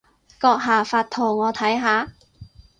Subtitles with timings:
[0.39, 2.11] 閣下發圖我睇下